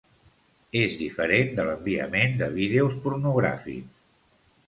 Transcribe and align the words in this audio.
És 0.79 0.93
diferent 1.01 1.51
de 1.59 1.65
l'enviament 1.67 2.33
de 2.41 2.49
vídeos 2.57 2.97
pornogràfics. 3.05 4.01